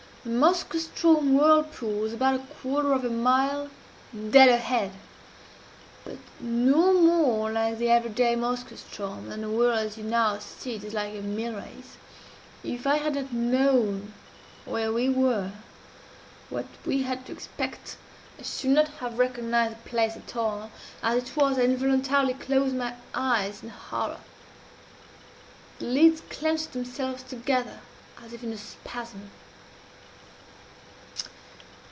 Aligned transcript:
The 0.23 0.29
Moskoe 0.29 0.77
ström 0.77 1.31
whirlpool 1.35 1.93
was 2.01 2.13
about 2.13 2.35
a 2.35 2.43
quarter 2.61 2.93
of 2.93 3.03
a 3.03 3.09
mile 3.09 3.71
dead 4.29 4.49
ahead 4.49 4.91
but 6.03 6.19
no 6.39 6.93
more 6.93 7.51
like 7.51 7.79
the 7.79 7.89
every 7.89 8.11
day 8.11 8.35
Moskoe 8.35 8.75
ström, 8.75 9.29
than 9.29 9.41
the 9.41 9.49
whirl 9.49 9.75
as 9.75 9.97
you 9.97 10.03
now 10.03 10.37
see 10.37 10.75
it 10.75 10.83
is 10.83 10.93
like 10.93 11.15
a 11.15 11.23
mill 11.23 11.53
race. 11.55 11.97
If 12.63 12.85
I 12.85 12.97
had 12.97 13.15
not 13.15 13.33
known 13.33 14.13
where 14.65 14.93
we 14.93 15.09
were, 15.09 15.53
and 15.53 15.53
what 16.51 16.67
we 16.85 17.01
had 17.01 17.25
to 17.25 17.31
expect, 17.31 17.97
I 18.37 18.43
should 18.43 18.69
not 18.69 18.89
have 18.99 19.17
recognized 19.17 19.73
the 19.83 19.89
place 19.89 20.15
at 20.15 20.35
all. 20.35 20.69
As 21.01 21.23
it 21.31 21.35
was, 21.35 21.57
I 21.57 21.63
involuntarily 21.63 22.35
closed 22.35 22.75
my 22.75 22.93
eyes 23.15 23.63
in 23.63 23.69
horror. 23.69 24.19
The 25.79 25.85
lids 25.87 26.21
clenched 26.29 26.73
themselves 26.73 27.23
together 27.23 27.79
as 28.23 28.33
if 28.33 28.43
in 28.43 28.53
a 28.53 28.57
spasm. 28.59 29.31